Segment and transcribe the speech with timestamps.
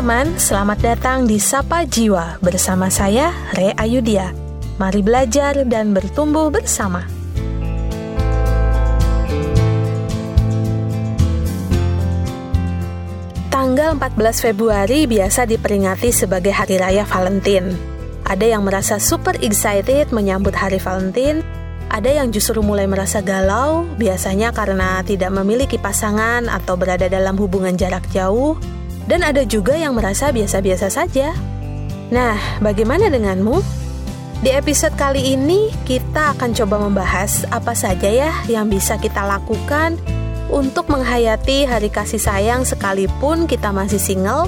[0.00, 4.32] teman-teman, selamat datang di Sapa Jiwa bersama saya, Re Ayudia.
[4.80, 7.04] Mari belajar dan bertumbuh bersama.
[13.52, 17.76] Tanggal 14 Februari biasa diperingati sebagai Hari Raya Valentine.
[18.24, 21.44] Ada yang merasa super excited menyambut Hari Valentine,
[21.92, 27.76] ada yang justru mulai merasa galau, biasanya karena tidak memiliki pasangan atau berada dalam hubungan
[27.76, 28.56] jarak jauh,
[29.10, 31.34] dan ada juga yang merasa biasa-biasa saja.
[32.14, 33.58] Nah, bagaimana denganmu?
[34.40, 39.98] Di episode kali ini, kita akan coba membahas apa saja ya yang bisa kita lakukan
[40.46, 44.46] untuk menghayati hari kasih sayang sekalipun kita masih single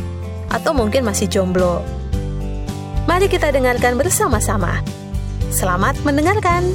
[0.48, 1.83] atau mungkin masih jomblo.
[3.10, 4.79] Mari kita dengarkan bersama-sama.
[5.51, 6.71] Selamat mendengarkan!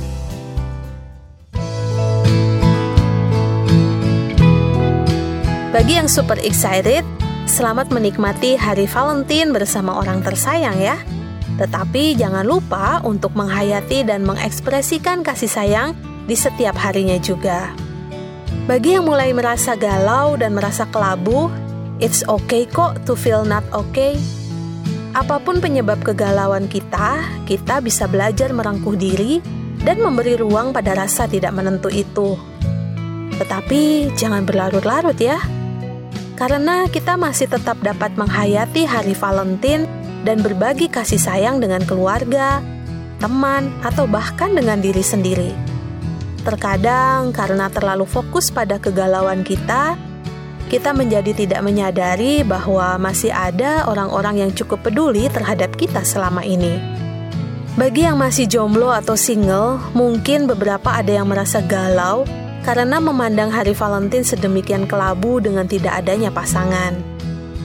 [5.73, 7.16] Bagi yang super excited,
[7.47, 10.99] selamat menikmati hari Valentine bersama orang tersayang ya.
[11.57, 15.89] Tetapi jangan lupa untuk menghayati dan mengekspresikan kasih sayang
[16.27, 17.71] di setiap harinya juga.
[18.67, 21.47] Bagi yang mulai merasa galau dan merasa kelabu,
[22.03, 24.19] it's okay kok to feel not okay.
[25.15, 29.39] Apa pun penyebab kegalauan kita, kita bisa belajar merangkuh diri
[29.81, 32.35] dan memberi ruang pada rasa tidak menentu itu.
[33.39, 35.56] Tetapi jangan berlarut-larut ya
[36.37, 39.89] karena kita masih tetap dapat menghayati hari Valentine
[40.21, 42.61] dan berbagi kasih sayang dengan keluarga,
[43.17, 45.51] teman, atau bahkan dengan diri sendiri.
[46.45, 49.97] Terkadang, karena terlalu fokus pada kegalauan kita,
[50.69, 56.77] kita menjadi tidak menyadari bahwa masih ada orang-orang yang cukup peduli terhadap kita selama ini.
[57.77, 62.25] Bagi yang masih jomblo atau single, mungkin beberapa ada yang merasa galau
[62.67, 66.99] karena memandang hari Valentine sedemikian kelabu dengan tidak adanya pasangan.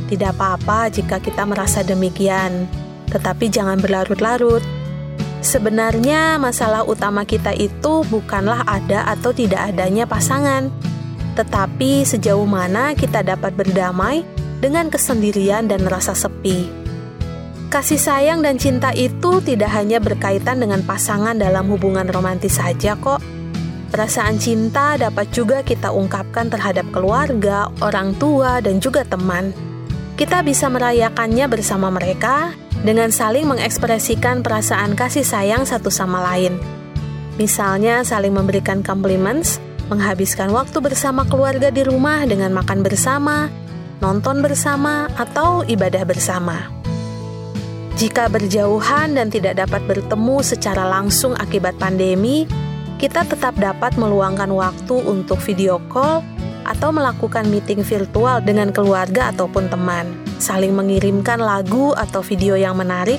[0.07, 2.71] Tidak apa-apa jika kita merasa demikian,
[3.11, 4.63] tetapi jangan berlarut-larut.
[5.43, 10.71] Sebenarnya, masalah utama kita itu bukanlah ada atau tidak adanya pasangan,
[11.35, 14.23] tetapi sejauh mana kita dapat berdamai
[14.63, 16.71] dengan kesendirian dan rasa sepi.
[17.75, 23.42] Kasih sayang dan cinta itu tidak hanya berkaitan dengan pasangan dalam hubungan romantis saja, kok
[23.93, 29.53] Perasaan cinta dapat juga kita ungkapkan terhadap keluarga, orang tua, dan juga teman.
[30.17, 36.57] Kita bisa merayakannya bersama mereka dengan saling mengekspresikan perasaan kasih sayang satu sama lain.
[37.37, 39.61] Misalnya, saling memberikan compliments,
[39.93, 43.53] menghabiskan waktu bersama keluarga di rumah dengan makan bersama,
[44.01, 46.73] nonton bersama, atau ibadah bersama.
[48.01, 52.49] Jika berjauhan dan tidak dapat bertemu secara langsung akibat pandemi,
[53.03, 56.23] kita tetap dapat meluangkan waktu untuk video call
[56.63, 60.07] atau melakukan meeting virtual dengan keluarga ataupun teman,
[60.39, 63.19] saling mengirimkan lagu atau video yang menarik,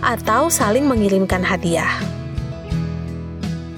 [0.00, 1.92] atau saling mengirimkan hadiah.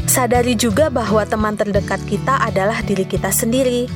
[0.07, 3.91] Sadari juga bahwa teman terdekat kita adalah diri kita sendiri,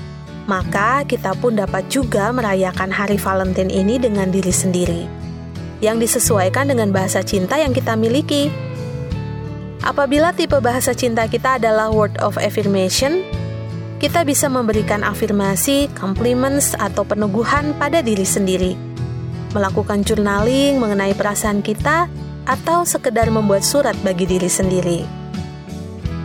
[0.51, 5.07] maka kita pun dapat juga merayakan hari Valentine ini dengan diri sendiri,
[5.79, 8.51] yang disesuaikan dengan bahasa cinta yang kita miliki
[9.83, 13.23] Apabila tipe bahasa cinta kita adalah word of affirmation,
[13.99, 18.73] kita bisa memberikan afirmasi, compliments, atau peneguhan pada diri sendiri.
[19.55, 22.07] Melakukan journaling mengenai perasaan kita
[22.47, 25.01] atau sekedar membuat surat bagi diri sendiri.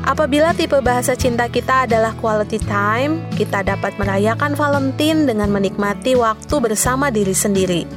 [0.03, 6.55] Apabila tipe bahasa cinta kita adalah quality time, kita dapat merayakan Valentine dengan menikmati waktu
[6.59, 7.87] bersama diri sendiri.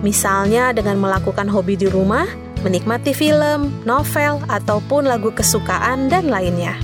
[0.00, 2.24] Misalnya dengan melakukan hobi di rumah,
[2.62, 6.78] menikmati film, novel, ataupun lagu kesukaan, dan lainnya.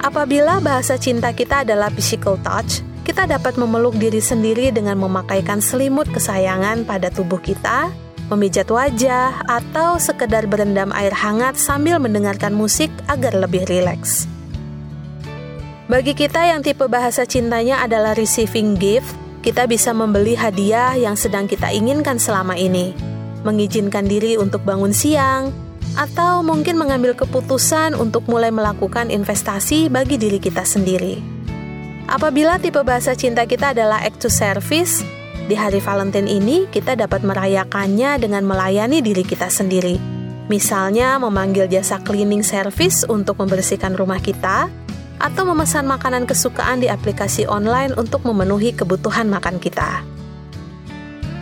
[0.00, 6.08] Apabila bahasa cinta kita adalah physical touch, kita dapat memeluk diri sendiri dengan memakaikan selimut
[6.12, 7.92] kesayangan pada tubuh kita,
[8.28, 14.28] memijat wajah, atau sekedar berendam air hangat sambil mendengarkan musik agar lebih rileks.
[15.88, 19.08] Bagi kita yang tipe bahasa cintanya adalah receiving gift,
[19.40, 25.50] kita bisa membeli hadiah yang sedang kita inginkan selama ini mengizinkan diri untuk bangun siang,
[25.98, 31.18] atau mungkin mengambil keputusan untuk mulai melakukan investasi bagi diri kita sendiri.
[32.08, 35.04] Apabila tipe bahasa cinta kita adalah act to service,
[35.50, 40.00] di hari Valentine ini kita dapat merayakannya dengan melayani diri kita sendiri.
[40.48, 44.72] Misalnya memanggil jasa cleaning service untuk membersihkan rumah kita,
[45.18, 50.06] atau memesan makanan kesukaan di aplikasi online untuk memenuhi kebutuhan makan kita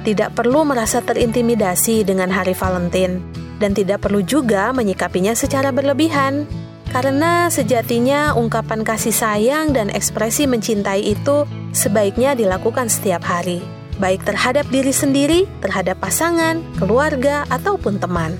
[0.07, 3.19] tidak perlu merasa terintimidasi dengan hari Valentine
[3.59, 6.47] dan tidak perlu juga menyikapinya secara berlebihan.
[6.87, 11.43] Karena sejatinya ungkapan kasih sayang dan ekspresi mencintai itu
[11.75, 13.59] sebaiknya dilakukan setiap hari.
[13.97, 18.37] baik terhadap diri sendiri, terhadap pasangan, keluarga, ataupun teman.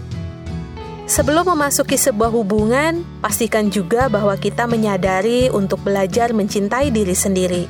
[1.07, 7.65] Sebelum memasuki sebuah hubungan, pastikan juga bahwa kita menyadari untuk belajar mencintai diri sendiri,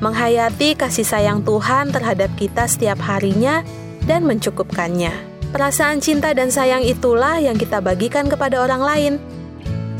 [0.00, 3.64] menghayati kasih sayang Tuhan terhadap kita setiap harinya,
[4.08, 5.12] dan mencukupkannya.
[5.52, 9.14] Perasaan cinta dan sayang itulah yang kita bagikan kepada orang lain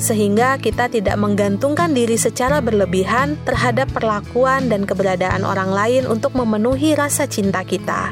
[0.00, 6.97] sehingga kita tidak menggantungkan diri secara berlebihan terhadap perlakuan dan keberadaan orang lain untuk memenuhi
[6.97, 8.08] rasa cinta kita.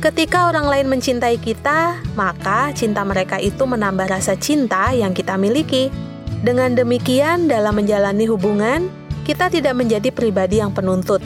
[0.00, 5.92] Ketika orang lain mencintai kita, maka cinta mereka itu menambah rasa cinta yang kita miliki.
[6.40, 8.88] Dengan demikian, dalam menjalani hubungan,
[9.30, 11.22] kita tidak menjadi pribadi yang penuntut,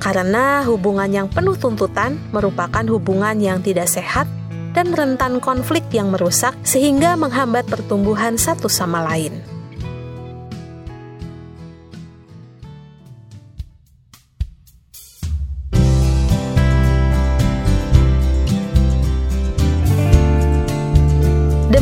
[0.00, 4.24] karena hubungan yang penuh tuntutan merupakan hubungan yang tidak sehat
[4.72, 9.44] dan rentan konflik yang merusak sehingga menghambat pertumbuhan satu sama lain.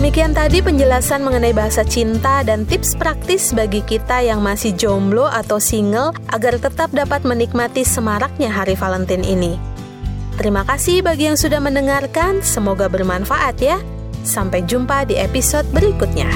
[0.06, 5.58] Demikian tadi penjelasan mengenai bahasa cinta dan tips praktis bagi kita yang masih jomblo atau
[5.58, 9.58] single agar tetap dapat menikmati semaraknya hari Valentine ini.
[10.38, 13.82] Terima kasih bagi yang sudah mendengarkan, semoga bermanfaat ya.
[14.23, 16.31] Sampai jumpa di episode berikutnya.